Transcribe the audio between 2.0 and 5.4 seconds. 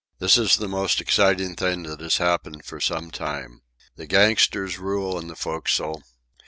happened for some time. The gangsters rule in the